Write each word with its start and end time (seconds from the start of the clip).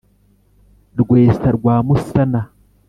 rwesa 0.99 1.47
rwa 1.57 1.73
musana 1.87 2.41